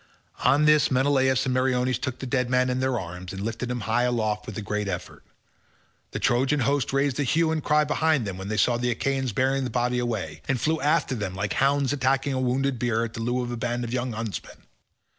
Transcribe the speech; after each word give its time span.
On 0.43 0.65
this 0.65 0.89
Menelaus 0.89 1.45
and 1.45 1.53
Meriones 1.53 1.99
took 1.99 2.17
the 2.17 2.25
dead 2.25 2.49
man 2.49 2.71
in 2.71 2.79
their 2.79 2.99
arms 2.99 3.33
and 3.33 3.43
lifted 3.43 3.69
him 3.69 3.81
high 3.81 4.01
aloft 4.01 4.47
with 4.47 4.57
a 4.57 4.61
great 4.63 4.87
effort. 4.87 5.23
The 6.09 6.17
Trojan 6.17 6.61
host 6.61 6.91
raised 6.91 7.19
a 7.19 7.23
hue 7.23 7.51
and 7.51 7.63
cry 7.63 7.83
behind 7.83 8.25
them 8.25 8.35
when 8.39 8.47
they 8.47 8.57
saw 8.57 8.77
the 8.77 8.89
Achaeans 8.89 9.31
bearing 9.31 9.63
the 9.63 9.69
body 9.69 9.99
away, 9.99 10.41
and 10.47 10.59
flew 10.59 10.81
after 10.81 11.13
them 11.13 11.35
like 11.35 11.53
hounds 11.53 11.93
attacking 11.93 12.33
a 12.33 12.39
wounded 12.39 12.79
boar 12.79 13.03
at 13.05 13.13
the 13.13 13.21
loo 13.21 13.43
of 13.43 13.51
a 13.51 13.57
band 13.57 13.83
of 13.83 13.93
young 13.93 14.13
huntsmen. 14.13 14.63